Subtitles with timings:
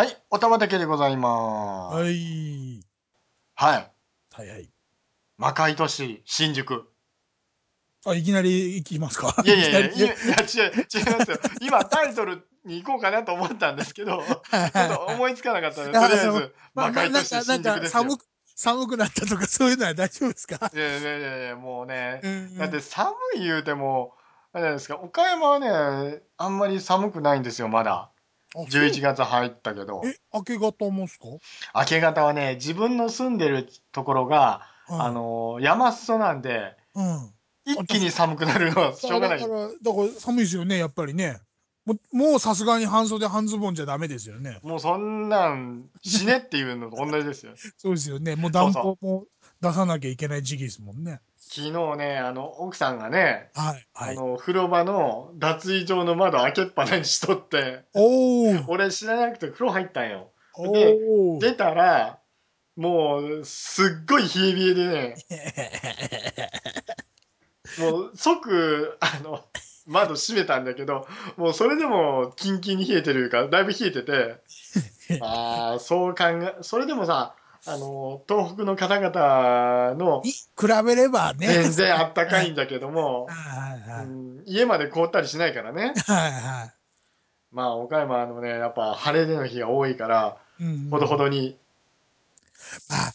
[0.00, 1.94] はい、おたまだけでございます。
[1.94, 2.80] はい。
[3.54, 3.76] はい。
[3.76, 3.92] はい。
[4.32, 4.70] はいはい。
[5.36, 6.90] 魔界都市、新宿。
[8.06, 9.36] あ、いきなり行きますか？
[9.44, 10.14] いやいやいや、いや、違う、違い
[11.18, 11.38] ますよ。
[11.60, 18.04] 今、タイトルに行こうかなと思ったんですけど、ちょっと思いつかなかったので、 とりあえず、まあ魔界都市、新宿ですよ。
[18.04, 18.24] 寒く、
[18.56, 20.70] 寒くなったとかそういうのは大丈夫ですか？
[20.74, 24.14] いやいやいやいや、もうねう、んだって寒い言うても、
[24.54, 28.10] あれですか、岡山はね、あんまり寒くないんですよ、まだ。
[28.54, 30.02] 11月入ったけど。
[30.04, 31.26] え、明け方もっすか？
[31.74, 37.32] 明け方はね、自分の住んでるところが、はいあの、山裾なんで、うん。
[37.64, 39.52] 一気に寒くなるのはしょうがないだか。
[39.52, 41.38] ら、だから寒いですよね、やっぱりね。
[41.84, 44.58] もう、もうさすがに半袖半ズボンじゃダメですよね。
[44.62, 47.52] もうそんなん、死ねっていうのと同じですよ。
[47.78, 48.34] そうですよね。
[48.36, 49.26] もう暖房も
[49.60, 51.20] 出さなきゃいけない時期ですもんね。
[51.52, 53.84] 昨日ね、あの、奥さんがね、はい。
[53.92, 54.16] はい。
[54.16, 60.30] あの、風呂場の脱衣場の窓開けっぱなにしとって、おー俺知らなくて風呂入ったんよ。
[60.56, 62.20] おでー出たら、
[62.76, 65.16] もう、すっごい冷え冷えでね、
[67.80, 69.44] もう即、あの、
[69.88, 74.36] 窓閉めたんだけど、もうそれでもキンキンに冷えてるから、だいぶ冷えてて、
[75.20, 77.34] ああ、そう考え、それでもさ、
[77.66, 81.46] あの、東北の方々のに比べればね。
[81.46, 83.28] 全然あったかいんだけども、
[84.46, 85.92] 家まで凍ったりしないからね。
[86.06, 86.72] はいは
[87.52, 90.64] まあ、岡山のね、やっぱ晴れの日が多いから、い。
[90.64, 90.90] うん。
[90.90, 91.58] ほどほどに。
[92.88, 93.12] まあ、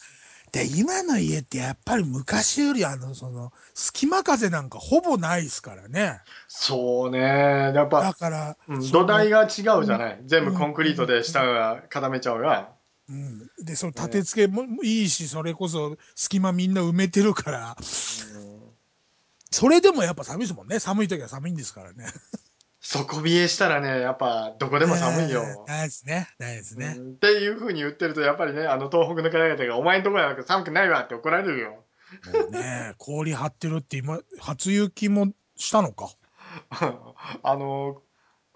[0.52, 6.20] で、今の家ってやっぱり昔よりあの、その、隙間風なんかほぼないですからね。
[6.48, 9.48] そうね、やっだぱ、から、うん土台が違う
[9.84, 10.20] じゃない。
[10.24, 12.75] 全部コンクリートで下が固めちゃうが。
[13.08, 13.50] うん。
[13.62, 17.76] で、その立て付けもいいし、それこそ隙間みんな埋めてるから、
[19.50, 20.78] それでもやっぱ寒いですもんね。
[20.80, 22.06] 寒い時は寒いんですからね。
[22.80, 25.42] 底冷えしたらね、やっぱどこでも寒いよ。
[25.42, 26.28] えーないですね。
[26.38, 26.94] ないですね。
[26.98, 31.84] うんっていう風に言ってると、やっぱりね、あの東北の方々が、お前んとこやなく寒くないわって怒られるよ。
[32.32, 36.10] もうね、 氷張ってるって今、初雪もしたのか？
[37.42, 38.02] あの、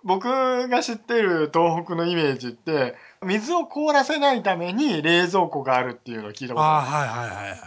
[0.05, 7.59] 僕が知ってる東北のイメージって、水を凍らせないために冷蔵庫があるっていうのを聞いたことああ、あはいはいはいはい。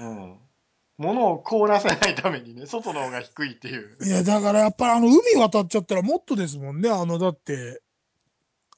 [0.00, 0.04] る。
[0.04, 0.36] うん。
[0.98, 3.96] 物を凍らせないためにね、外の方が低いっていう。
[4.04, 6.90] いや、だからやっぱりあの、海渡っちゃったらもっとですもんね。
[6.90, 7.80] あの、だって、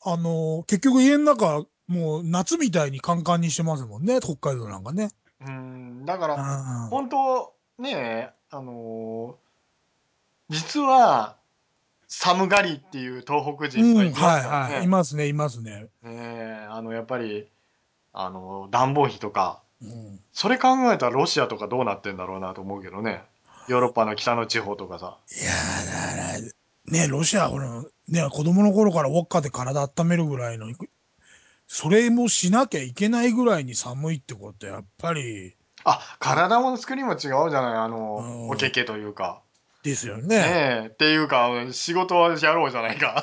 [0.02, 4.20] あの、結局家の中、もう夏みたいにカンカンにしてますもんね。
[4.20, 5.10] 北海道なんかね。
[5.44, 6.88] うん、だかうら、ん。
[6.88, 9.50] 本当ね、あのー
[10.50, 11.36] 実は、
[12.10, 14.68] 寒がりっていう東北人がいうん、ますからね。
[14.68, 14.84] はいはい。
[14.84, 15.86] いますね、いますね。
[16.02, 17.48] ねえあの、やっぱり、
[18.12, 20.20] あの、暖房費とか、うん。
[20.32, 23.22] それ考えたらロシアとかどうなってんだろうなと思うけどね。
[23.68, 25.16] ヨーロッパの北の地方とかさ。
[25.40, 26.40] いやーだか
[26.92, 30.66] ら、ね、ロシアはこの、ね、子供の頃からウォッカで体温めるぐらいの、
[31.68, 35.54] それもしなきゃいけないぐらいに寒いってことはやっぱり、
[35.84, 37.32] あ、体の作りも違うじゃ
[37.62, 39.42] ないあうのん、おけけというか。
[39.82, 40.26] ですよね。
[40.26, 43.22] ねえ、っていうか、仕事はやろうじゃないか。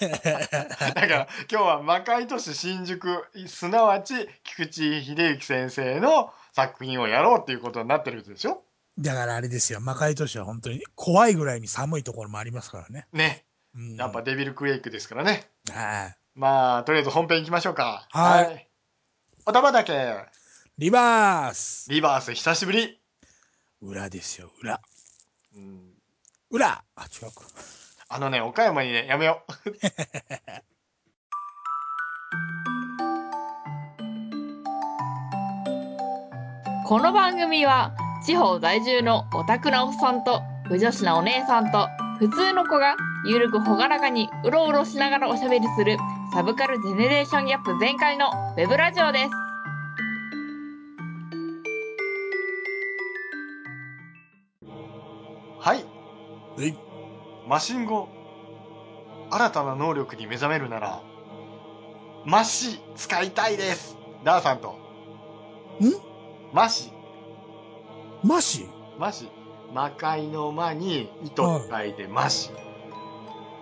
[0.00, 8.62] だから、今日は魔界都市新宿、すなわち菊池秀幸先生の作品をやろうっていうことになってるでしょ？
[8.98, 13.06] だからあれですよ、魔界都市は本当に怖いぐらいに寒いところもありますからね。
[13.12, 13.44] ね。
[13.74, 15.50] うん、やっぱデビルクレイクですからね。
[15.70, 16.16] はい。
[16.34, 18.08] まあ、とりあえず本編行きましょうか。
[18.10, 18.68] はい
[19.44, 19.92] おたまだけ、
[20.78, 23.00] リバースリバース久しぶり。
[23.80, 24.80] 裏ですよ、裏。
[25.54, 25.87] うん
[26.50, 27.42] 裏あ、違うか。
[28.08, 29.52] あのね、岡山にね、やめよう。
[36.86, 37.92] この番組は
[38.24, 41.86] 地方在住のオタクなおっさんと不女子なお姉さんと
[42.18, 45.98] 普通の子がゆるくほがらかにうろうろしながらおしゃべりする
[46.32, 49.47] サブカルジェネレーションギャップ全開のウェブラジオです。
[57.46, 58.08] マシン語。
[59.30, 61.02] 新たな能力に目覚めるなら、
[62.24, 63.96] マシ使いたいです。
[64.24, 64.70] ダーさんと。
[64.70, 65.92] ん？
[66.52, 66.92] マシ。
[68.24, 68.66] マシ？
[68.98, 69.28] マシ。
[69.72, 72.50] 魔界の魔に糸と書いてマシ。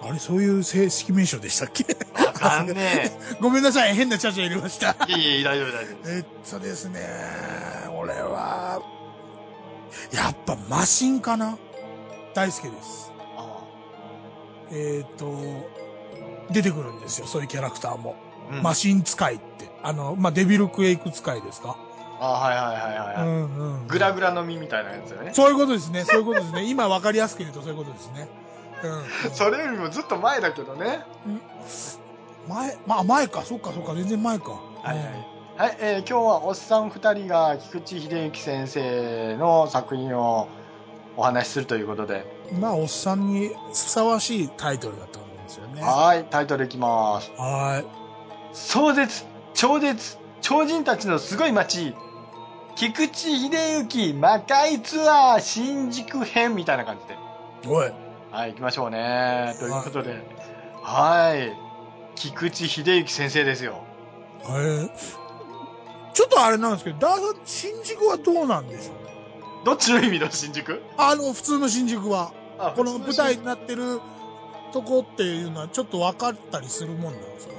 [0.02, 1.84] あれ、そういう正式名称でしたっけ？
[2.24, 3.10] わかんね
[3.42, 4.94] ごめんなさい、変なチャチャ入れました。
[5.08, 5.12] え。
[5.12, 6.10] いえいえ、大丈夫大丈夫。
[6.14, 7.00] えっとですね、
[7.98, 8.80] 俺は、
[10.12, 11.58] やっぱマシンかな
[12.36, 13.10] 大好きです。
[13.38, 13.64] あ
[14.70, 15.32] えっ、と、
[16.50, 18.14] 出てくるんですよ、そういうキャラクターも。
[18.52, 19.68] うんマシン使いって。
[19.82, 21.76] あの、まあ、デビルクエイク使いですか、
[22.20, 25.32] あはいはいはいはい、はいんうんグラグラの実みたいなやつよね。
[25.32, 26.64] そういうことですね、そういうことですね。
[26.70, 28.28] 今わかりやすく言うとそういうことですね。
[29.24, 29.30] うん。
[29.32, 31.00] それよりもずっと前だけどね。
[32.46, 34.50] 前、まあ前か、そっかそっか、全然前か。
[34.50, 34.96] はいはい。
[35.56, 40.48] はい、えー今日はおっさん二人が菊池秀幸先生の作品を
[41.16, 45.82] お話しするということで、うんまあ、おっさんにふさわしいタイトルだと思うんですよね。
[45.82, 47.30] ははい、タイトルいきます。
[47.38, 47.86] ーい。
[48.52, 49.24] 壮絶、
[49.54, 51.94] 超絶、超人たちのすごい街、
[52.74, 57.74] 菊池秀幸魔界ツアー新宿編みたいな感じで。
[57.74, 57.92] おい。
[58.30, 59.54] はい、行きましょうね。
[59.58, 60.22] ということで、
[60.82, 61.52] はい。
[62.14, 63.82] 菊池秀幸先生ですよ。
[64.44, 64.90] えー
[66.16, 69.15] ちょっとあれなんですけど、ダーさん、新宿はどうなんでしょう
[69.66, 70.80] どっちの意味の新宿？
[70.96, 72.32] あの、普通の新宿は。
[72.56, 74.00] あこの舞台になってる
[74.72, 77.54] とこっていうのはちょっと分かったりするもんなんですか？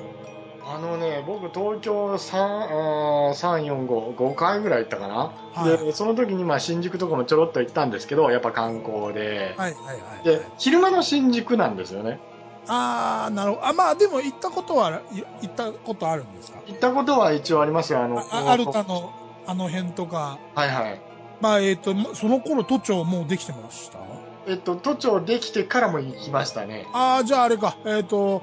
[0.73, 5.15] あのね、僕東京3、あー3、4、5、5回ぐらい行ったかな？
[5.53, 9.53] はいで、その時にまあ新宿とかもちょろっと行ったんですけど、やっぱ観光で。
[9.57, 10.23] はいはいはい。
[10.23, 12.21] で、昼間の新宿なんですよね。
[12.69, 13.67] ああ、なるほど。
[13.67, 16.59] あ、まあでも行ったことは、い行ったことあるんですか？
[16.67, 18.01] 行ったことは一応ありますよ。
[18.01, 19.11] あの、あアルタの
[19.45, 20.39] あの辺とか。
[20.55, 21.01] はいはい。
[21.41, 23.99] まあえっ、と、まその頃都庁もうできてました？
[24.47, 26.87] えっと、都庁できてからも行きましたね。
[26.93, 27.77] ああ、じゃああれか。
[27.85, 28.41] えっ、と、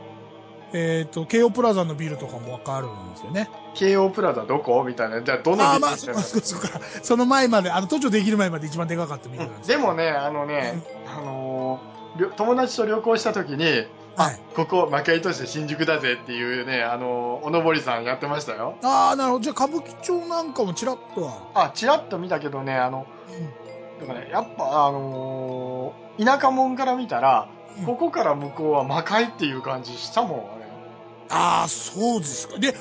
[0.72, 3.48] えっ、と、京王プラザのビルとかもわかるんですよね。
[3.74, 4.84] 京王プラザどこ？
[4.84, 5.22] みたいな。
[5.22, 6.80] じゃあ、どのああ、ビルまあ、そっかそっかそっか。
[7.02, 11.80] その前まで、あの、都庁できる前まで一番でかかったビルなんですでもね、あのね、あの
[12.36, 13.86] 友達と旅行した時に、
[14.16, 14.40] はい。
[14.54, 18.76] ここ、魔界都市新宿だぜっていうね、あのーおのぼりさんやってましたよ。
[18.82, 19.42] ああ、なるほど。
[19.44, 21.50] じゃあ歌舞伎町なんかもちらっとは？
[21.54, 23.06] あ、ちらっと見たけどね、あの、
[24.00, 30.64] だからね、やっぱ、あのー田舎者から見たら、うんここから向こうは魔界っていう感じしたもん、あれ。
[31.30, 32.56] ああ、そうですか。
[32.56, 32.72] で、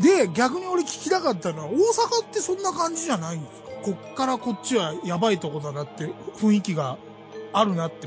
[0.00, 3.68] で、逆に俺聞きたかったのは、大阪ってそんな感じじゃないんですか？
[3.84, 6.04] こっからこっちはやばいとこだなって
[6.38, 6.96] 雰囲気が
[7.52, 8.06] あるなって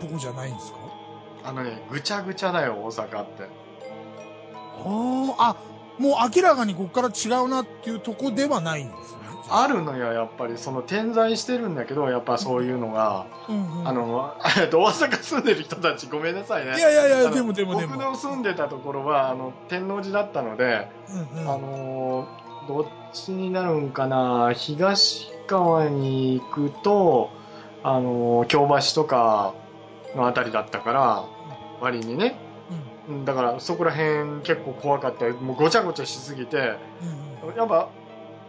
[0.00, 0.77] とこじゃないんですか？
[1.48, 3.44] あのね、ぐちゃぐちゃだよ、大阪って。
[4.84, 5.56] ああ、あ、
[5.98, 9.18] もう明らかにこっから違うなっていうとこではないんですね。
[9.50, 10.58] あるのよ、やっぱり。
[10.58, 13.26] その点在してるんだけど、やっぱそういうのが。
[13.48, 16.76] うんうん、あの、えっと、大阪住んでる人たちごめんなさいね。
[16.76, 17.92] いやいやいや、でもでもでも。
[17.94, 20.90] 僕の住んでたところは、あの、天王寺だったので、
[21.34, 27.30] うんうんあのーどっちになるんかな、東側に行くと、
[27.82, 29.54] あのー京橋とか
[30.14, 31.24] のあたりだったから、
[31.80, 32.36] 割にね。
[33.08, 35.26] うんだから、そこら辺結構怖かった。
[35.30, 36.56] もうごちゃごちゃしすぎて、
[37.42, 37.88] うんやっぱ、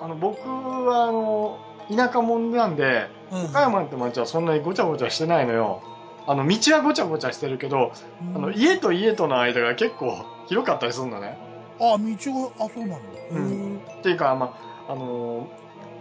[0.01, 1.57] あの、僕は、あの、
[1.95, 5.81] 田舎者なんで、岡山って町はそんなにごちゃごちゃしてないのよ。
[6.27, 11.37] あの、道はごちゃごちゃしてるけど、うんあの、家と家との間が結構 広かったりするんだね。
[11.79, 12.97] あ、道が、あ、そうなんだ。
[13.31, 14.53] うんっていうか、ま
[14.87, 15.45] あ、あのー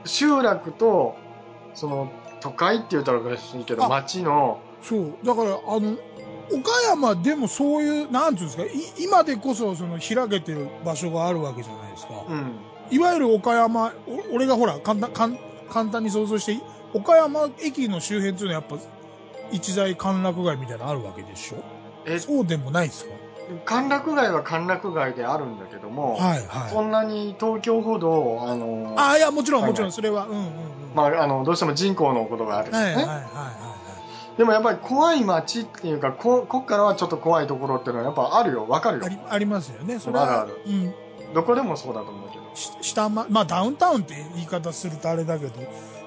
[0.04, 1.16] 集落と、
[1.74, 2.08] その、
[2.40, 5.14] 都会って言ったらおかしいけど、あ町の、そう。
[5.24, 5.96] だから、あの、
[6.52, 12.14] 岡山でもそういう、なんていうんですか、い今でこそその開けてる場所があるわけじゃないですか。
[12.28, 12.52] うん。
[12.90, 13.92] いわゆる岡山、
[14.30, 15.32] お俺がほら、簡単、簡
[15.70, 16.58] 簡単に想像して、
[16.94, 18.84] 岡山駅の周辺っていうのはやっぱ、
[19.52, 21.56] 一大歓楽街みたいなのあるわけでしょ？
[22.06, 23.10] え、そうでもないですか？
[23.64, 26.70] 歓楽街は歓楽街であるんだけども、はいはい。
[26.70, 30.50] そんなに東京ほど、あのーああ、いや、もちろんはいもちろん、それは、うんうんうん。
[30.94, 32.86] まあ、あの、どうしても人口のことがあるんですね。
[32.86, 33.22] はいはいはいはい
[34.38, 38.66] でもやっぱり怖い街っていうか、こ、こっからはちょっと怖いところっていうのはやっぱあるよ。
[38.68, 39.14] わかるよはい。
[39.14, 39.16] あ。
[39.16, 39.98] り、ありますよね。
[39.98, 40.94] それは、あるあるうん。
[41.34, 42.44] どこでもそうだと思うけど。
[42.54, 45.60] し下ま、まあダウンタウンって言い方するとあれだけど、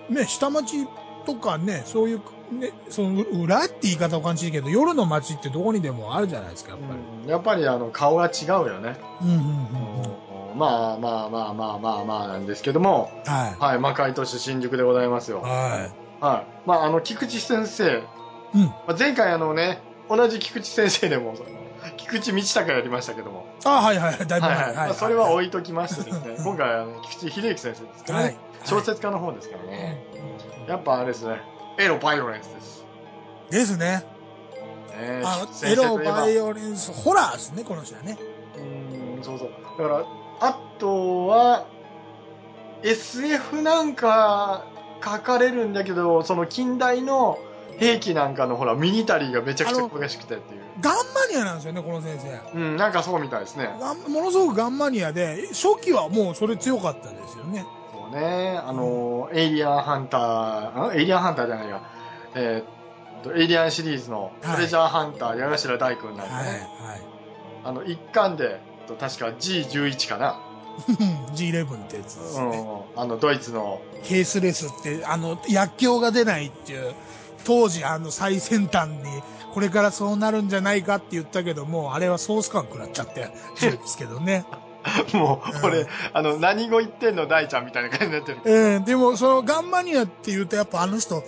[0.10, 0.88] ね、下町
[1.26, 2.22] とかね、そういう、
[2.54, 7.00] ね、その裏って言い方を感じるけど、夜の街ってどこにでもあるじゃないですか、やっぱり。
[7.24, 8.96] うん、やっぱりあの、顔が違うよね。
[9.22, 10.04] うんうんうんうん。
[10.06, 10.12] うん
[10.54, 15.40] まあまあまあまあまあまあなんですけども、ははい、魔界都市新宿でございますよ。
[15.40, 15.50] い。
[15.50, 15.90] は
[16.22, 16.46] はい。
[16.68, 18.02] まあ、あの、菊池先生、い。
[18.54, 18.66] うん。
[18.66, 21.36] まあ前回あのね、同じ菊池先生でも、
[21.98, 24.28] 菊池道隆やりましたけども、あはいはいはい。
[24.28, 24.56] だいぶ前。
[24.56, 24.76] はいはい。
[24.76, 28.38] まあ、それは置いいときましてですね、今回あの、菊池秀幸先生ですからね、はい。
[28.66, 30.06] 小説家の方ですからはいね、
[30.68, 31.42] やっぱあれですね、
[31.80, 32.86] エロバイオレンスです。
[33.50, 34.04] ですね。
[34.90, 38.18] ねあエロバイオレンス、ホラーですね、この人はね。
[38.58, 39.50] うん、そうそう。
[39.78, 40.06] だから、
[40.42, 41.66] あとは、
[42.84, 44.66] SF なんか
[45.04, 47.38] 書かれるんだけど、その近代の
[47.82, 50.62] 兵器なんかのほら、ミニタリーがめちゃくちゃ詳しくてっていう。
[50.82, 52.58] ガンマニアなんですよね、この先生。
[52.60, 53.70] うん、なんかそうみたいですね。
[54.08, 57.66] ものすごくガンマニアで、初期はもうそれ強かったですよね。
[57.92, 58.62] そうね。
[58.64, 60.96] あの、エイリアンハンター、ん？
[60.96, 61.82] エイリアンハンターじゃないや。
[62.36, 66.52] えーっと、エイリアンシリーズのはいトレジャーハンター、矢頭大君なんかはい、ね。
[66.80, 66.98] は
[67.64, 70.40] あの、一巻で、と確か G11 かな。
[70.88, 70.92] い。
[71.34, 72.46] G11 ってやつですね。
[72.96, 73.02] うん。
[73.02, 76.94] あの、ドイツの、ケースレスって、あの、薬莢が出ないっていう、
[77.44, 79.22] 当時あの最先端に、
[79.54, 83.30] これからそうなるんじゃないかって言ったけども、あれはソース感食らっちゃって、
[83.60, 84.46] ですけどね。
[85.14, 88.42] もう、うん俺、あの、何語言ってんの大ちゃんみたいな感じになってる。
[88.46, 91.24] えー、でもそのガンマニアって言うとやっぱあの人、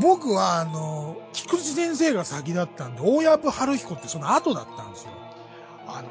[0.00, 5.12] 僕はあの、菊池先生が先だったんで、大藪春彦ってその後だったんですよ。
[5.86, 6.08] あの、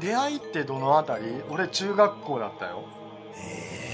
[0.00, 1.42] 出会いってどのあたり？
[1.50, 2.84] 俺、中学校だったよ。
[3.36, 3.87] えーっとね、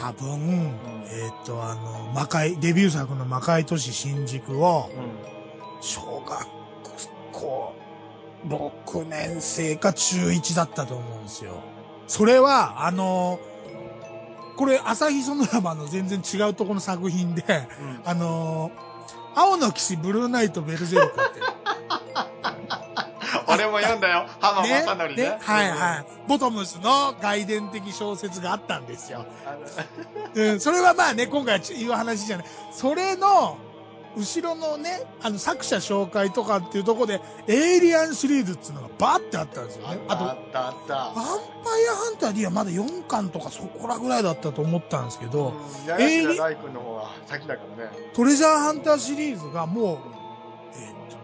[0.00, 0.74] 多分、
[1.08, 5.34] えーっとあの、魔界、デビュー作の魔界都市新宿を、うん。
[5.80, 6.46] 小学
[7.32, 7.74] 校
[8.48, 11.62] 6年生か中1だったと思うんですよ。
[12.06, 13.38] それは、あの、
[14.56, 18.00] これ、朝日ソノラマの全然違うところの作品で、うん。
[18.04, 18.70] あの、
[19.34, 21.40] 青の騎士ブルーナイトベルゼルクって。
[23.54, 24.26] 俺も読んだよ。
[24.40, 25.16] 浜ね正則ね。
[25.16, 25.38] ね？
[25.40, 26.06] はいはい。
[26.28, 29.26] ボトムスの外伝的小説があったんですよ。
[30.34, 32.46] うん、それはまあね、今回言う話じゃない。
[32.72, 33.58] それの、
[34.16, 39.98] 後ろのね、あの作者紹介とかっていうところで、エイリアンシリーズっていうのがバーってあったんですよね。
[40.08, 41.14] あと、あったあったヴァン
[41.64, 45.32] パイアハンター D はまだ4巻とかそこらぐらいだったと思ったんですけた。
[45.32, 45.52] ど、うん
[45.86, 47.90] 八重大君の方が先だからね。
[48.14, 49.98] トレジャーハンターシリーズがもう、
[50.76, 51.23] えーっとね、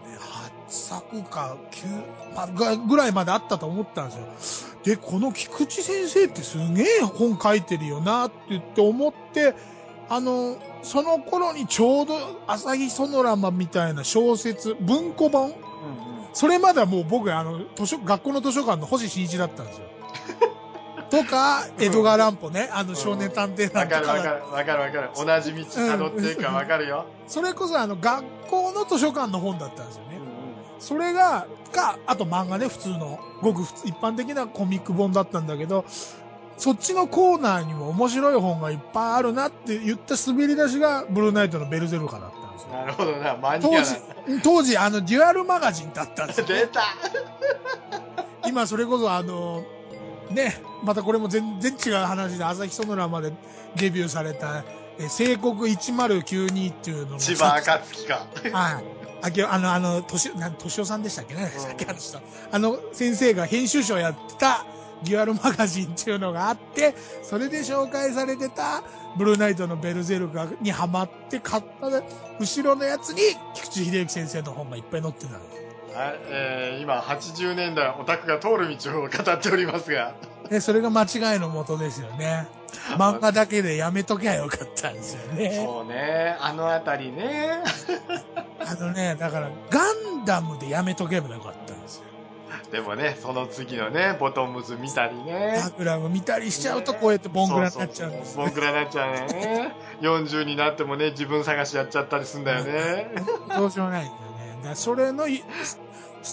[0.71, 4.71] 作か9、まあぐぐらいまであったと思ったんですよ。
[4.83, 9.53] で、この菊池先生ってすげえ本書いてるよなって言って思って、
[10.09, 12.15] あの、その頃にちょうど
[12.47, 15.55] 朝日ソノラマみたいな小説、文庫本うんうん。
[16.33, 19.85] それまではもう僕、あの、図書、学校の図書館の星新一だったんですよ。
[21.11, 25.09] とか、江戸川乱歩ね、あの少年探偵団とわかるわかか、るわかるわかる。
[25.15, 27.05] 同じ道辿っていくかわかるよ。
[27.27, 30.20] それこそあの学校の図書館の本だったんですよね。
[30.81, 35.85] それが、か、あと漫画ね、普通の、ごく普通一般的なコミック本だったんだけど、
[36.57, 42.69] そっちのコーナーにも面白い本がいっぱいあるなって言った滑り出しが、ブルーナイトのベルゼルカだったんですよ。
[42.73, 43.95] なるほどな、マニ当ア時、
[44.43, 46.81] 当時、あの、デュアルマガジンだったんですよ、 出た
[48.47, 49.63] 今、それこそあの、
[50.31, 53.31] ね、またこれも全然違う話で、朝日ソノラまで
[53.75, 54.63] デビューされた、
[54.97, 58.25] え、聖国1092っていうのが千葉暁か。
[58.51, 59.00] はい。
[59.21, 62.21] あきあの、あの、とし、なん、としおさんでしたっけね、うんさっき話した。
[62.51, 64.65] あの、先生が編集長やってた、
[65.03, 68.83] デュアルマガジンっていうのがあって、それで紹介されてた、
[69.17, 71.87] ブルーナイトのベルゼルカにハマって買った、
[72.39, 73.21] 後ろのやつに、
[73.53, 75.61] 菊池秀幸先生の本がいっぱい載ってたんです。
[75.95, 80.15] はい、えー、今、80年代、オタクが通る道を語っておりますが。
[80.49, 82.47] で、それが間違いのもとですよね。
[82.97, 85.61] 漫画だけでやめときゃよかったんですよね。
[85.65, 87.63] そうね、あのあたりね。
[88.67, 92.03] あのね、だから、ガンダムでやめとけばよかったんですよ。
[92.71, 95.59] でもね、その次のね、ボトムズ見たりね。
[95.61, 99.75] ガグラム見たりしちゃうと、こうやってボングラになっちゃうんですそうそうそうボングラになっちゃうね。
[100.01, 103.11] 40になってもね、自分探しやっちゃったりすんだよね。
[103.57, 104.19] どうしようもないんだよ
[104.55, 104.59] ね。
[104.63, 105.43] だそれのい、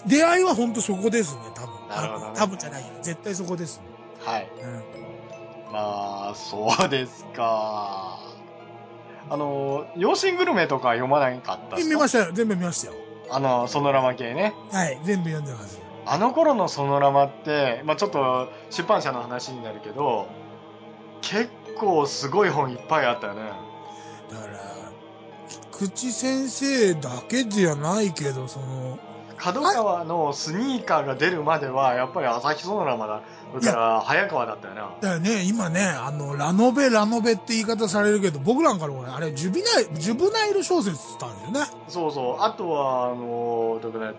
[0.07, 1.89] 出会いは本当そこですね、多分。
[1.89, 2.89] なるほどね多分じゃないよ。
[3.03, 3.85] 絶対そこですね。
[4.25, 4.49] はい。
[4.63, 5.73] うん。
[5.73, 8.28] まあ、そうですか。
[9.31, 12.33] あの、養子グルメとか読まなかった見ましたよ。
[12.33, 12.95] 全部見ましたよ。
[13.31, 14.55] あの、ソノラマ系ね。
[14.73, 14.99] はい。
[15.05, 15.81] 全部読んでます。
[16.07, 20.27] あの頃のソノラマって、まあちょっと出版社の話になるけど、
[21.21, 23.43] 結構すごい本いっぱいあったよね。
[24.31, 24.59] だから、
[25.73, 28.99] 菊池先生だけじゃないけど、その、
[29.39, 33.23] 角川のスニーカーが出るまでは、やっぱり朝日ソノラマだ。
[33.53, 34.81] それから早川だったよな。
[34.83, 41.73] だからね、今ね、あの、ラノベ、ラノベって言い方されるけど、僕なんかのね、あれ、ジュビナイル、ジュブナイル小説って言ったんだよね。
[41.89, 42.43] そうそう。
[42.43, 44.13] あとは、あの、どこだ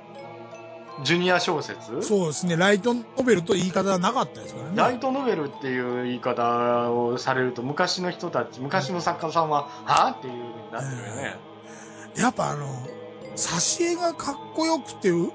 [1.02, 2.02] ジュニア小説？
[2.02, 4.76] そうですね、ライトノベルと言い方はなかったですからね。
[4.76, 10.12] ライトノベルっていう言い方をされると、昔の人たち、昔の作家さんは、はぁ？
[10.16, 11.38] っていう風になってるよね。
[12.18, 12.66] やっぱあの、
[13.36, 15.32] 挿絵がかっこよくて、う？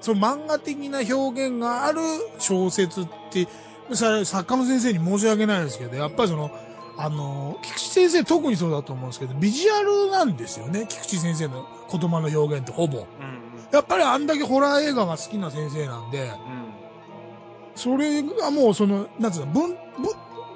[0.00, 2.00] その漫画的な表現がある
[2.38, 3.48] 小説って、
[3.94, 6.50] さ作家の先生に申し訳ないですけど、やっぱりその、
[6.96, 10.86] あの、菊池先生特にそうだと思うんですけど、ビジュアルなんですよね。
[10.88, 12.98] 菊池先生の言葉の表現ってほぼ。
[12.98, 16.28] うんやっぱりあんだけホラー映画が好きな先生なんで、うん。
[16.28, 16.36] うん。
[17.74, 19.78] それがもうその、なんつうの、文、文、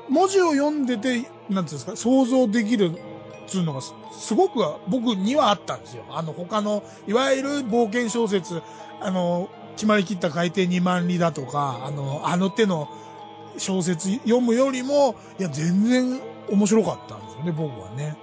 [0.09, 3.08] 文字を読んでて、なんつうんですか、想像できるっ
[3.49, 6.05] つうのがす、すごく僕にはあったんですよ。
[6.11, 8.62] あの、他の、いわゆる冒険小説、
[9.00, 12.88] あの、決まりきった海底2万里だとか、あの、あの手の
[13.57, 18.17] 小説読むよりも、いや、全然面白かったんですよね、僕はね。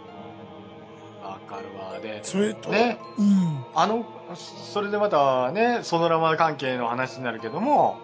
[1.24, 2.00] わかるわ。
[2.00, 3.66] で、それと、ね、うん。
[3.74, 4.06] あの、
[4.36, 7.98] それでまたね、ソノラマ関係の話になるけども、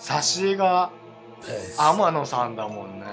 [0.00, 0.90] 挿絵が
[1.78, 3.06] 天野さんだもんね。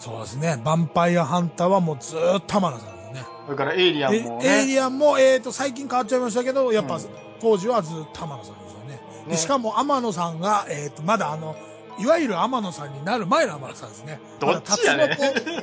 [0.00, 0.54] そうですね。
[0.54, 3.20] ヴァンパイアハンターはもうずーっと玉名さんですね。
[3.20, 4.60] うそれからエイリアンえもね。
[4.60, 7.02] エイリアンも、えっ、と、最近変わっちゃいましたけど、やっぱ、うん
[7.40, 9.00] 当時はずっと天野さんですよね。
[9.24, 11.56] でねしかも天野さんが、えっ、と、まだあの、
[11.98, 14.20] いわゆる天野さんになる前の天野さんですね。
[14.38, 15.18] どっちやね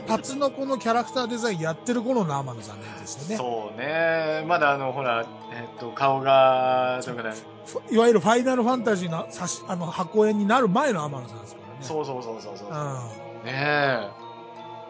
[0.06, 3.38] タツノコ、のキャラクターデザインやってる頃の天野さんなんですよね。
[3.38, 4.44] そうね。
[4.48, 7.32] まだあの、ほら、えっと、顔が、というかね、
[7.66, 11.80] ふいわゆるファイナルファンタジーの差し、あの、箱絵になる前の天野さんですからね。
[11.82, 12.70] そうそうそうそうそう。
[12.70, 13.46] うん。
[13.46, 14.27] ねえ。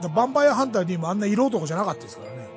[0.02, 2.48] だヴァンパイアハンター D もあんな色男じゃなかったですからね。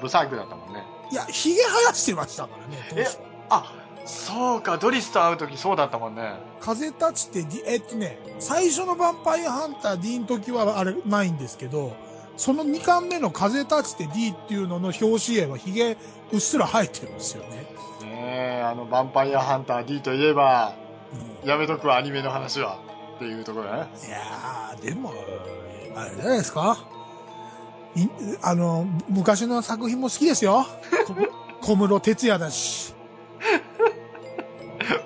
[0.00, 0.84] ブサイクだったもんね。
[1.10, 3.18] いや、髭生やしてましたからね、当初。
[3.50, 3.72] あ、
[4.04, 6.34] そうか、ドリスと会うときそうだったもんね。
[6.60, 11.94] 風立ちって D、えっとね、最初のヴァンパイアハンター D の時はあれないんですけど、
[12.36, 15.96] その2巻目の風立ちて D っていうのの表紙絵は髭
[16.32, 17.48] うっすら生えてるんですよね。
[18.02, 20.74] ねえ、あの、ヴァンパイアハンター D といえば、
[21.42, 22.78] うんやめとくわ、アニメの話は。
[23.16, 23.86] っていうところだね。
[24.06, 25.14] いやー、でも、
[25.96, 26.78] あれじゃないですか？
[27.96, 28.06] い
[28.42, 30.66] あの、昔の作品も好きですよ。
[31.06, 31.14] こ
[31.62, 32.94] 小室哲也だし。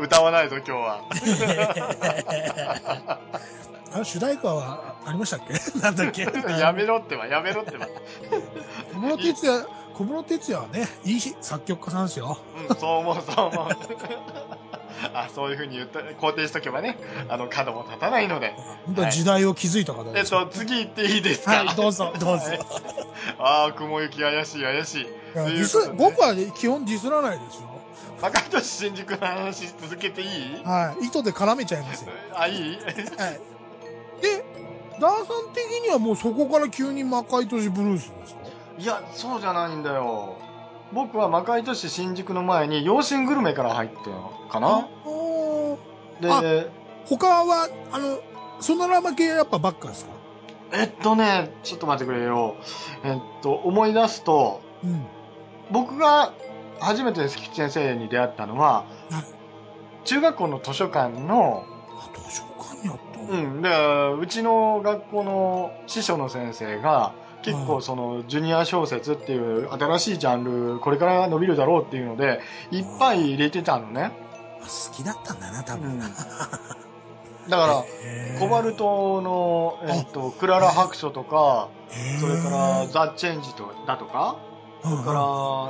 [0.01, 1.01] 歌わないと今日は。
[3.93, 5.55] あ主題歌はありましたっけ？
[5.81, 6.23] なんだっけ？
[6.59, 7.87] やめろってば、やめろってば。
[8.93, 12.39] 小室哲也、小室哲也はね、いい作曲家さんですよ。
[12.69, 13.69] うん、そう思う、そう思う。
[15.15, 18.55] あ、そういうふうに言った、肯定しとけばね、あの、角も立たないので。
[18.87, 20.47] 本当は時代を築いた方えっですよ。
[20.47, 21.65] と、次行っていいですか？
[21.65, 22.45] はい、どうぞ、どうぞ。
[22.45, 22.61] はい
[23.39, 25.07] ああ、雲行き怪しい、怪しい。
[25.97, 27.69] 僕は基本ディスらないですよ。
[28.23, 30.63] 赤都市新宿の話続けていい？
[30.65, 31.07] はい。
[31.07, 32.13] 糸で絡めちゃいますよ。
[32.35, 32.77] あ、いい？
[32.77, 33.41] はい。
[34.23, 34.45] で、
[35.01, 38.41] ダーさん的にはもうそこから急に魔界都市ブルースですか？
[38.79, 40.37] いや、そうじゃないんだよ。
[40.93, 44.89] 僕は魔界都市新宿の前に、養心グルメから入ったのかな。
[46.21, 46.71] で、
[47.07, 48.19] 他は、あの、
[48.61, 50.13] ソノラマ系やっぱばっかですか？
[50.73, 52.57] えっとね、ちょっと待ってくれよ。
[53.03, 55.07] えっと、思い出すと、うん。
[55.71, 56.33] 僕が
[56.79, 61.65] 初めて関木先生に出会ったのははい、中学校の図書館の、
[61.99, 63.29] あ、図書館にあったの？
[63.29, 74.13] うん、で、うちの学校の師匠の先生が、結構その、ジュニア小説っていう新しいジャンル、これから伸びるだろうっていうので、いっぱい入れてたのね。
[74.63, 75.91] あ好きだったんだな、多分。
[75.93, 76.01] うん。
[77.49, 77.85] だから、
[78.39, 81.69] コバルトの、えっと、クララ白書とか、
[82.21, 84.37] それから、ザ・チェンジとだとか、
[84.83, 85.21] それから、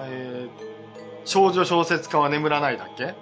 [0.09, 0.71] えー
[1.27, 3.15] 少女小説家は眠らないだっけ？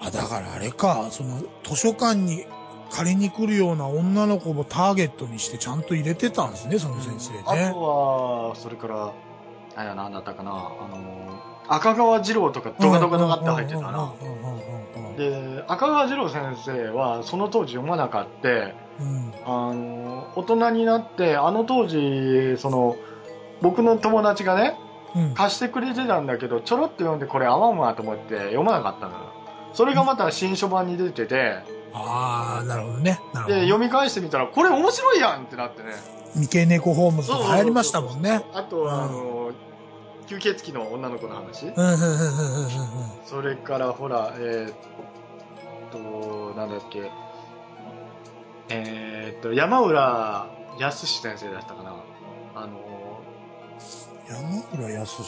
[0.00, 2.46] あ、だからあれか、その、図書館に
[2.90, 7.42] 借りに来るような女の子をターゲットにしてちゃんと入れてたんですね、その先生ね。
[7.46, 9.12] あとは、それから、
[9.74, 14.14] あれは何だったかな、あの、赤川次郎とかドカドカドカって入ってたな。
[14.20, 14.58] うんうんうんうん
[14.96, 22.96] うんうんで、赤川次郎先生はその当時読まなかって、うんあの、大人になって、あの当時、その、
[23.62, 24.78] 僕の友達がね、
[25.14, 29.32] うん貸してくれてたんだけど、ちょろっと読んでこれ合わんわと思って読まなかったのよ。
[29.72, 31.62] それがまた新書版に出てて、
[31.98, 33.20] ああ、なるほどね。
[33.32, 35.92] なるほどで、読み返してみたら、これ面白いやんってなってね。
[36.34, 38.44] 三毛猫ホームズとか流行りましたもんね。
[38.52, 39.52] あとは、うんあの、
[40.26, 41.72] 吸血鬼の女の子の話。
[43.24, 44.74] それから、ほら、えーっ
[45.90, 47.10] と、なんだっけ、
[48.68, 50.46] えーっと、山浦
[50.78, 51.96] 康先生だったかな。
[52.54, 52.96] あの、
[54.28, 55.22] 山浦康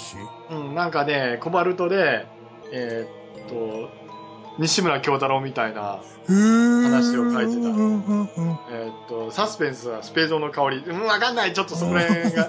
[0.51, 2.27] うん、なんかね、コバルトで、
[2.73, 4.08] えーっと、
[4.59, 7.69] 西村京太郎みたいな、話を書いてた。
[8.71, 10.77] えーっと、サスペンスはスペードの香り。
[10.79, 11.53] うん、わかんない。
[11.53, 12.49] ちょっとそこら辺が、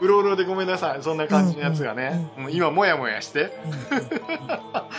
[0.00, 1.02] うろうろでごめんなさい。
[1.02, 3.56] そんな感じのやつがね、うんもう今もやもやして、
[3.90, 4.04] うん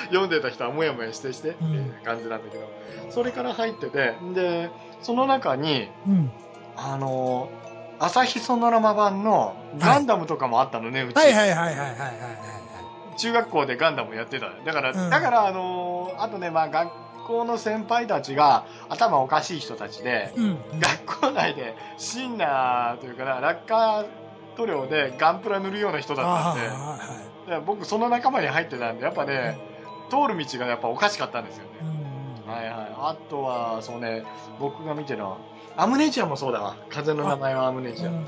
[0.07, 2.69] 読んでた人はもやもやしてしてっていう感じなんだけど、
[3.11, 4.69] それから入ってて、で、
[5.01, 6.31] その中に、うん。
[6.77, 7.49] あの、
[7.99, 11.15] 朝日ソノラマ版のガンダムとかもあったのね、うち。
[11.15, 12.54] はいはいはいはいはいはいはい。
[13.17, 16.89] 中学校でガンダムやってたのだから、うんだからあのあとね、まあ学
[17.27, 20.59] 校の先輩たちが頭おかしい人たちで、うん。
[20.79, 24.05] 学校内でシンナーというかな、落下
[24.57, 29.57] 塗料でガンプラ塗るような人だったんで、ああ、はい僕その仲間に入ってたんで、やっぱね、
[30.09, 32.49] 通る道がやっぱおかしかったんですようね。
[32.49, 32.51] ん。
[32.51, 32.75] はいはい。
[32.97, 34.23] あとは、そうね、
[34.59, 35.37] 僕が見てるのは、
[35.77, 36.75] アムネジアもそうだわ。
[36.89, 38.09] 風の名前はアムネジア。
[38.09, 38.27] うん。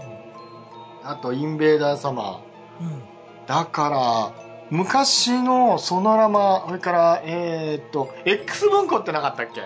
[1.03, 2.41] あと、インベーダーサマ
[2.79, 2.87] うん。
[2.87, 3.47] ー。
[3.47, 9.61] だから、昔のソノラマ、それから、えーっと、X 文庫ってなかったっけ？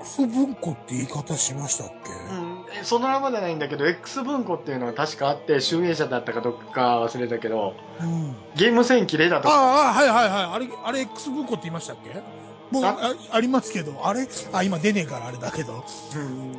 [0.00, 2.12] クソ文庫って言い方しましたっけ？
[2.32, 2.64] うん。
[2.80, 8.36] えソノラマじゃないんだけど、X 文庫っていうのは確かあって、集英社だったかどっか忘れたけど、うん。
[8.54, 10.44] ゲーム戦記レダとか、ああ、はいはいはい。
[10.44, 12.22] あれ、あれ X 文庫って言いましたっけ？
[12.70, 12.96] もう、あ？
[13.00, 14.28] あありますけど、あれ？
[14.52, 15.84] あ、今出ねえからあれだけど。
[16.14, 16.52] うん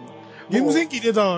[0.49, 1.37] ゲーム戦記出た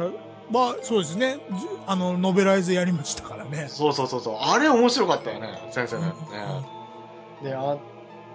[0.52, 1.38] まあ、そうですね。
[1.52, 3.68] じあの、ノベライズやりましたからね。
[3.70, 4.38] そうそうそうそう。
[4.40, 7.50] あれ面白かったよね、先生うんのやつね。
[7.50, 7.78] で、あ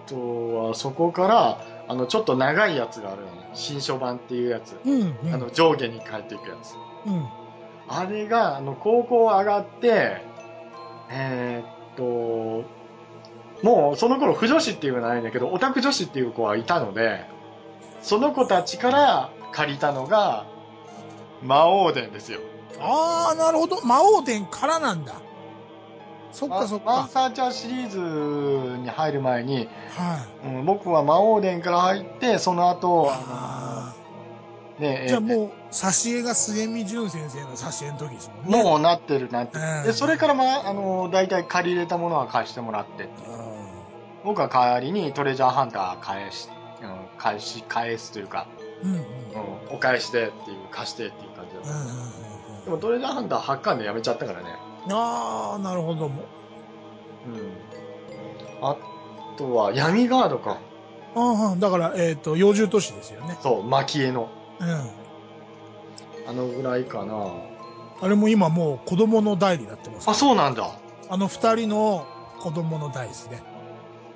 [0.07, 3.49] とは、そこから、あの、ちょっと長いやつがあるよね。
[3.53, 4.79] 新書版っていうやつ。
[4.83, 5.33] うん、うん。
[5.33, 6.75] あの、上下に変えていくやつ。
[7.05, 7.27] うん。
[7.87, 10.21] あれが、あの、高校上がって、
[11.09, 12.65] えーっと、
[13.63, 17.25] もうその頃不女子っていうのはないんだけど、オタク女子っていう子はいたので、
[18.01, 20.45] その子たちから借りたのが、
[21.41, 22.39] 魔王伝ですよ。
[22.79, 23.81] ああ、なるほど。
[23.83, 25.15] 魔王伝からなんだ。
[26.31, 26.85] そっマかそっか。
[26.85, 30.47] マンサーチャーシリーズに入る前に、はい。
[30.47, 33.95] うん、僕は魔王伝から入って、その後、あ
[34.79, 38.63] あの、ね、ーじゃあう、もう、挿絵が末見淳先生の挿絵の時ですもんね。
[38.63, 39.63] もうなってるなってる。
[39.63, 43.07] うんで、それからまあ、あの、大体借り入れたものは貸してもらって、う
[44.23, 46.49] 僕は代わりにトレジャーハンター返し、
[46.83, 48.56] うん、返し、返すというか、ん。
[48.83, 48.91] うん。
[48.91, 48.99] うん。
[48.99, 49.03] うん、
[49.75, 51.69] お返しでっていう、貸してっていう感じだった。
[51.71, 52.27] うんうんうん
[52.67, 54.49] でもトレジャーハンター8巻でやめちゃったからね。
[54.87, 54.93] うん。
[54.93, 56.09] ああ、なるほど。
[56.09, 56.25] も
[57.25, 57.41] うん。
[58.61, 58.75] あ
[59.37, 60.59] とは、闇ガードか。
[61.15, 63.37] ああ、だから、えっ、と、幼獣都市ですよね。
[63.41, 64.29] そう、蒔絵の。
[64.59, 64.69] うん。
[66.27, 67.15] あのぐらいかな。
[68.01, 70.09] あれも今もう子供の代になってます。
[70.09, 70.69] あ、そうなんだ。
[71.09, 72.05] あの二人の
[72.39, 73.41] 子供の代ですね。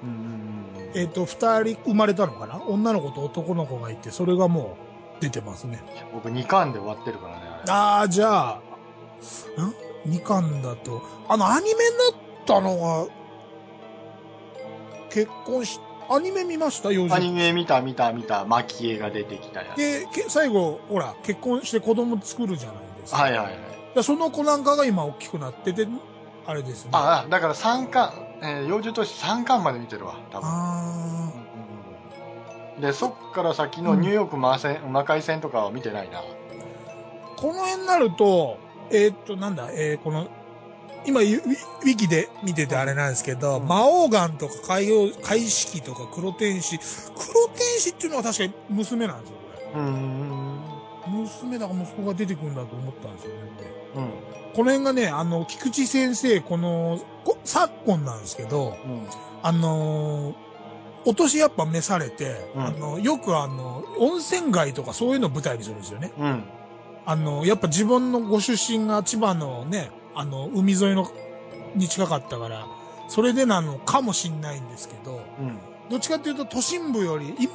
[0.03, 0.50] うんうんうん。
[0.95, 2.61] えっ、と、二人生まれたのかな？
[2.67, 4.77] 女の子と男の子がいて、それがも
[5.19, 5.81] う出てますね。
[6.13, 7.41] 僕2巻で終わってるからね。
[7.43, 8.61] あれああ、じゃあ、ん？
[10.05, 11.85] 二巻だと、あの、アニメにな
[12.17, 13.07] ったのが、
[15.09, 16.91] 結婚し、アニメ見ました？
[16.91, 19.77] 幼ア児ニメ見た見た見た、蒔絵が出てきたやつ。
[19.77, 23.21] で、け最後、ほら、結婚して子供作るじゃないですか。
[23.21, 23.55] はいはいはい。
[23.95, 25.85] でその子なんかが今大きくなってて、
[26.47, 26.91] あれですね。
[26.93, 31.31] あ、あだから3巻、えー、幼獣都市3巻まで見てるわ、多分。
[32.81, 36.19] で、そっから先のニューヨーク魔戦魔界戦とかは見てないな。
[36.19, 36.23] ー
[37.37, 38.57] この辺になると、
[38.89, 40.27] えーっと、なんだ、えーこの、
[41.05, 46.79] 今、ウィウィキで見ててあれなんですけど、うん魔王ガンとか海洋、海式とか黒天使、
[47.15, 49.35] 黒天使っていうのは確かに娘なんですよ、
[49.73, 50.61] こうーん。
[51.05, 51.11] れ。
[51.11, 53.41] 娘だから息子が出てくるんだと思ったんですよね。
[53.95, 54.09] うん。
[54.53, 59.07] この辺がね、あの、菊池先生、この、こ昨今なんですけど、うん。
[59.43, 60.51] あのー
[61.03, 66.11] お年やっぱ召されて、うんあの、よくあの、温泉街とかそういうのを舞台にするんですよね。
[66.17, 66.43] うん。
[67.05, 71.09] あの、やっぱ自分のご出身が千葉のね、あの、海沿いの、
[71.75, 72.67] に近かったから、
[73.07, 75.57] それでなのかもしんないんですけど、うん。
[75.89, 77.49] どっちかっていうと都心部より、い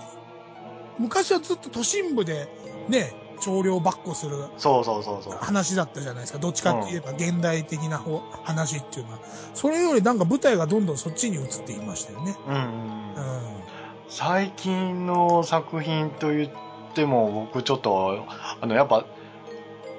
[0.99, 2.49] 昔はずっと都心部で、
[2.89, 5.33] ね、長領ばっこするそうそうそうそう。
[5.41, 6.39] 話だったじゃないですか。
[6.39, 9.19] どっちかって言えば現代的な方話っていうのは。
[9.55, 12.37] それよりなんか舞台がどんどんそっちに移っていましたよね。
[12.49, 13.13] うんうん。
[14.09, 16.51] 最近の作品と言っ
[16.95, 18.25] ても、僕ちょっと、
[18.61, 19.05] あの、やっぱ、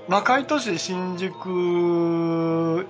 [0.07, 2.87] 魔界都市新宿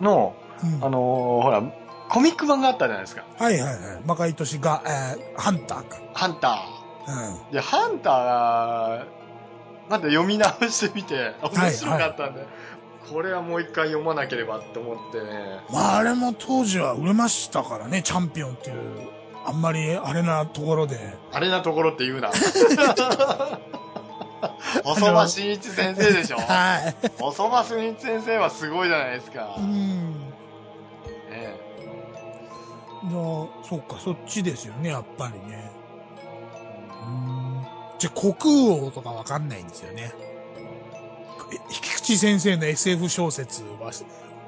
[0.00, 1.62] の、うんあのほら、
[2.08, 3.24] コミック版があったじゃないですか。
[3.38, 3.78] はいはいはい。
[4.04, 5.98] 魔界都市が、えー、ハンターか。
[6.14, 6.58] ハンタ
[7.08, 7.14] うん。
[7.48, 7.52] ー。
[7.52, 9.06] で、ハンターが、
[9.88, 12.46] また読み直してみて、面白かったんで、
[13.10, 15.60] これはもう一回読まなければって思ってね。
[15.70, 18.76] まああれも当時は売れましたからね、チャンピオンっていう、
[19.44, 20.98] あんまりあれなところで。
[21.32, 22.30] あれなところって言うな。
[24.84, 26.94] 細間真一先生でしょ はい。
[27.18, 29.54] 細間真一先生はすごいじゃないですか。
[29.58, 30.20] うん。
[31.30, 31.56] ね
[33.04, 35.71] じゃあ、そっか、そっちですよね、やっぱりね。
[38.02, 38.08] うん。
[38.08, 40.12] じゃあ、虚空王とかわかんないんですよね。
[41.52, 43.92] え菊池先生の SF 小説は、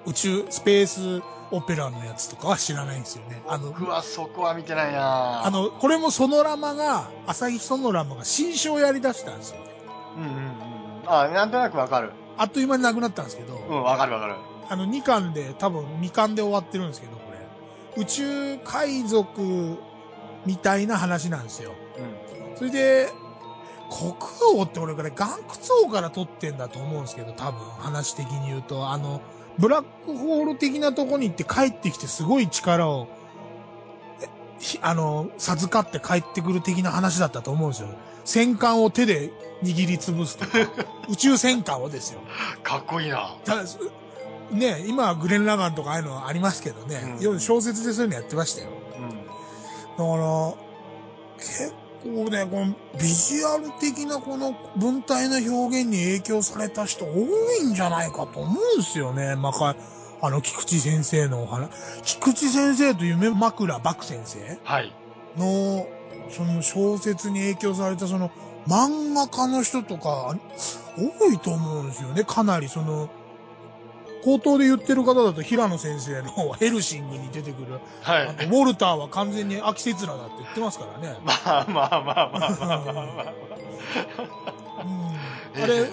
[0.06, 3.42] 宇宙、スペースオペラのやつとかは知らないんですよね。
[3.46, 9.58] あの、僕はそこは見てないなあ、の、これもソノラマが、朝日ソノラマが新書をやり出したんですよ。
[10.16, 10.52] うんうんうん。
[11.06, 12.12] あ、なんとなくわかる。
[12.36, 14.34] あっという間になくなったんですけど、うん、わかるわかる。
[14.68, 17.20] あの、2巻で、多分2巻で終わってるんですけど、こ
[17.96, 18.02] れ。
[18.02, 19.78] 宇宙海賊
[20.46, 21.72] みたいな話なんですよ。
[21.98, 22.56] うん。
[22.56, 23.12] それで、
[23.90, 24.14] 国
[24.58, 25.38] 王って俺これ、岩窟
[25.86, 29.20] 王から取ってんだと思うんですけど、多分話的に言うと、あの、
[29.58, 33.08] ブラックホール的なとこに行って帰ってきてすごい力を、
[34.80, 37.88] あの、授かって帰ってくる的な話だったと思うんですよ。
[38.24, 39.30] 戦艦を手で
[39.62, 40.58] 握りつぶすとか、
[41.08, 42.20] 宇宙戦艦をですよ。
[42.62, 43.36] かっこいいな。
[43.44, 43.78] ただす
[44.50, 48.68] ね、今はグレン・ラガンとかああいうのありますけどね、うん要は小説でそういうのやってましたよ。
[48.98, 49.10] うん。
[49.10, 50.54] だから、
[51.38, 51.72] 結
[52.04, 57.26] 構ね、このビジュアル的なこの文体の表現に影響された人多
[57.60, 59.34] いんじゃないかと思うんですよね。
[59.36, 59.74] まか、
[60.20, 61.70] あの、菊池先生のお話。
[62.02, 64.58] 菊池先生と夢枕漠先生？
[64.62, 64.94] はい。
[65.36, 65.86] の、
[66.30, 68.30] その小説に影響されたその
[68.66, 70.36] 漫画家の人とか、
[70.96, 72.24] 多いと思うんですよね。
[72.24, 73.08] かなりその、
[74.24, 78.28] 口頭で言ってる方だと平野先生のヘルシングに出てくる、はい。
[78.28, 81.18] あのウォルターは完全に秋節らだって言ってますからね。
[81.22, 83.34] まあまあまあまあまあまあまあ。
[85.54, 85.90] うん、あれ、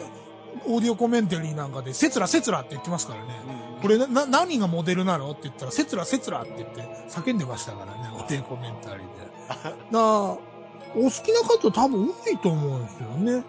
[0.65, 3.41] オーディオコメンタリーなんかで、セツラセツラって言ってますからね。
[3.81, 9.05] これな、な何がモデルなのって言ったら、セツラセツラって言って叫んでましたからね、オーディオコメンタリーで。
[9.49, 10.37] だから、お
[10.93, 13.43] 好きな方多分多いと思うんですよね。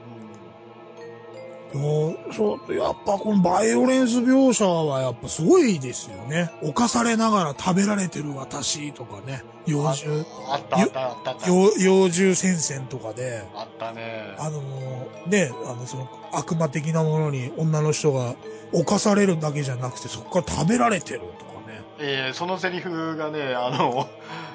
[1.72, 6.50] そう、そう、やっぱこのバイオレンス描写はやっぱすごいですよね。
[6.62, 9.42] 犯されながら食べられてる私とかね。
[9.66, 11.48] 幼獣、あったあったあったあった。
[11.48, 13.42] 幼幼獣戦線とかで。
[13.54, 14.35] あったね。
[14.38, 14.61] あの
[15.26, 18.35] ね、あの、その、悪魔的なものに女の人が
[18.72, 21.32] 犯されるだけじゃなくて、そこから食べられてるとか
[21.68, 21.82] ね。
[22.00, 24.08] えー、そのセリフがね、あの、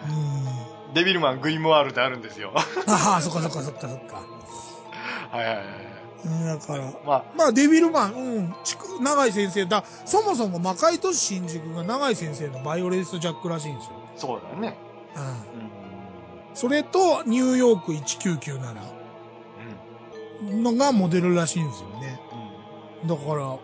[0.09, 0.93] うん。
[0.93, 2.51] デビルマングリモワールであるんですよ。
[2.87, 4.21] ああ、そっかそっかそっかそっか。
[5.31, 5.65] はいはいはい。
[6.25, 13.91] うんだから、まあ、まあ、デビルマン、うん、ちく長井先生だ、そもそも魔界都市新宿が長井先生のバイオレンスジャックらしいんですよ。
[14.15, 14.77] そうだね。
[15.15, 15.23] うん。
[15.23, 15.35] うん。
[16.53, 18.97] それと、ニューヨーク1997
[20.61, 22.19] のがモデルらしいんですよね。
[23.03, 23.07] うん。
[23.07, 23.59] だから、やっ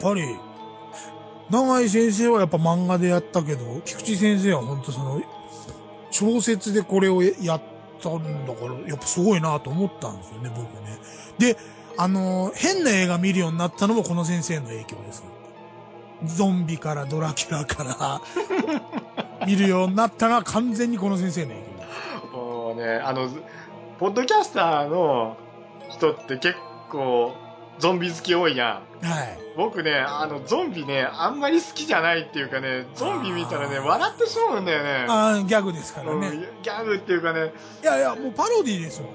[0.00, 0.22] ぱり、
[1.50, 5.20] 長井先生はやっぱ漫画でやったけど、菊池先生は本当その、
[6.10, 7.62] 小説でこれをやっ
[8.00, 10.98] たんだから、やっぱすごいなと思ったんですよね、僕ね。
[11.38, 11.56] で、
[11.98, 15.24] あのー変な映画見るようになったのもこの先生の影響です。
[16.24, 18.20] ゾンビからドラキュラから
[19.46, 21.84] 見るようになったのは完全にこの先生の影響で
[22.30, 22.32] す。
[22.34, 23.28] もうね、あの、
[23.98, 25.36] ポッドキャスターの
[25.88, 26.56] 人って結
[26.90, 27.32] 構、
[27.80, 29.06] ゾンビ好き多いやん。
[29.06, 29.38] はい。
[29.56, 35.06] 僕ね、あの、ゾンビね、あんまり好きじゃないっていうかね、ゾンビ見たらね、笑ってしまうんだよね。
[35.08, 36.28] あーギャグですからね。
[36.28, 39.10] うんギャグっていうかね、いやいや、もうパロディですもん。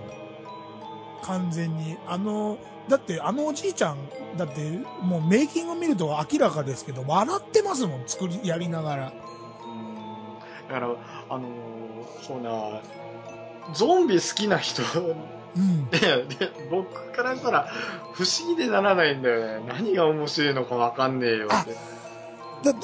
[1.23, 1.97] 完全に。
[2.07, 2.57] あの、
[2.89, 3.97] だってあのおじいちゃん、
[4.37, 4.61] だって
[5.01, 9.13] もうメイキング見ると明らかですけど、笑ってますもん、作り、やりながら。
[10.67, 10.87] だから、
[11.29, 11.85] あのー
[12.21, 12.81] そうな、
[13.73, 14.81] ゾンビ好きな人
[15.55, 15.89] うん。
[15.89, 17.67] で、で僕からしたら
[18.13, 19.65] 不思議でならないんだよね。
[19.67, 21.75] 何が面白いのかわかんねえよって。
[22.63, 22.79] だ、だ、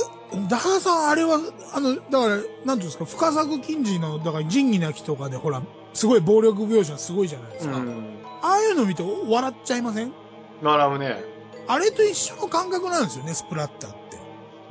[0.50, 1.40] ダハさん、あれは、
[1.74, 5.62] あの、だから、なんていうんですか、深作金次の、だから仁義なきとかで、ほら、
[5.94, 7.78] すごい暴力描写すごいじゃないですか。
[7.78, 8.18] うん。
[8.42, 10.14] ああいうの見て笑っちゃいません？
[10.62, 11.24] 笑うね。
[11.68, 14.01] あれと一緒の感覚なんですよね、スプラッターって。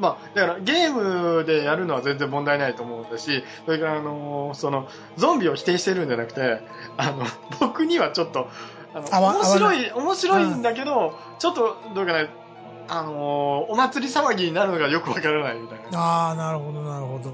[0.00, 6.62] まあ、だからゲームでやるのは全然問題ないと思うんだし、それからあのーその、ゾンビを否定してるんじゃなくて、
[6.96, 7.24] あの、
[7.60, 8.48] 僕にはちょっと、
[8.94, 12.26] 面白い、面白いんだけど、ちょっと、どうかな、
[12.88, 15.98] あのーお祭り騒ぎになるのがよくわからないみたいな。
[15.98, 17.32] ああ、なるほど、なるほど。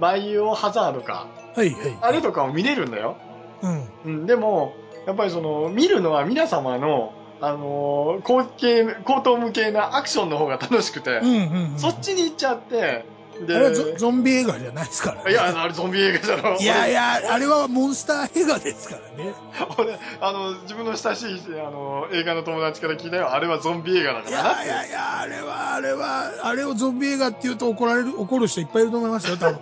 [0.00, 1.26] バイオハザードか。
[1.54, 1.98] はい、はい。
[2.02, 3.16] あれとかを見れるんだよ。
[3.62, 3.88] うん。
[4.04, 4.74] うん、でも、
[5.06, 11.78] やっぱりその、見るのは皆様の、あのー高系、高等無形なアクションの方が楽しくて、うん、うん、うん。
[11.78, 13.04] そっちに行っちゃって、
[13.44, 15.30] で、あれはゾゾンビ映画じゃないですからね。
[15.30, 16.56] いや、あれゾンビ映画じゃろ。
[16.56, 19.34] いやいや、あれはモンスター映画ですからね。
[19.76, 23.34] 俺、俺あの、自分の親しい、あの、映画の友達から聞いたよ。
[23.34, 24.68] あれはゾンビ映画だかいらなって。
[24.68, 29.58] やいやいや、あれは、あれは、あれをゾンビ映画って言うと怒られる、怒る人いっぱいいると思いますよ、多分。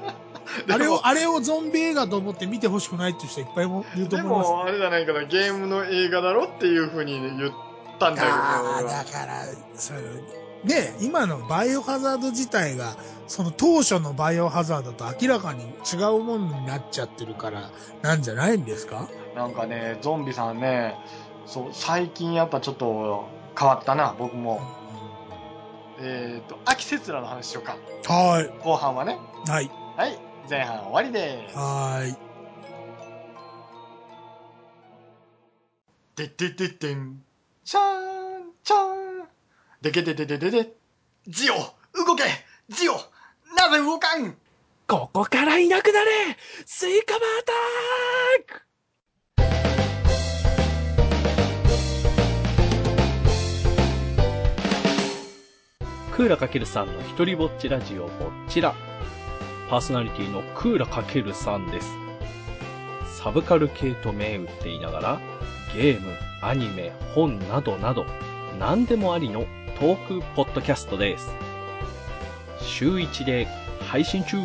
[0.70, 4.50] あれを、あれをゾンビ映画と思って見てほしくないっていう人いっぱいもいるとで思います。
[4.50, 7.52] も、あれじゃないかな、ゲームの映画だろっていうふうに言っ
[7.98, 9.42] たんだけどああ、だから、
[9.74, 10.00] それ、
[10.64, 17.70] ね、今のバイオハザード自体が、その当初のバイオハザードと明らかに違うものになっちゃってるから、
[18.02, 19.08] なんじゃないんですか？
[19.34, 20.96] なんかね、ゾンビさんね、
[21.46, 23.26] そう、最近やっぱちょっと
[23.58, 24.60] 変わったな、僕も。
[26.00, 27.76] えっ、と、秋節らの話しようか。
[28.06, 29.18] は後半はね。
[29.46, 29.50] い。
[29.50, 29.70] はい。
[29.96, 31.56] はい、前半終わりです。
[31.56, 32.16] はーい。
[36.16, 37.22] でってってってん。
[37.64, 39.28] ちゃーん、ちゃーん。
[39.80, 40.72] でけででででで。
[41.26, 42.24] ジオ、動け
[42.68, 42.92] ジオ、
[43.56, 44.36] なぜ動かん
[44.86, 46.10] ここからいなくなれ
[46.66, 47.52] スイカバーアタ
[48.52, 48.60] ッ
[56.10, 58.93] ククーラかけるさんの一人ぼっちラジオこちら。
[59.68, 61.88] パーソナリティのクーラかけるさんです。
[63.18, 65.20] サブカル系と銘打っていながら、
[65.74, 68.04] ゲーム、アニメ、本などなど、
[68.58, 69.46] 何でもありの
[69.78, 71.30] トークポッドキャストです。
[72.60, 73.48] 週1で
[73.80, 74.38] 配信中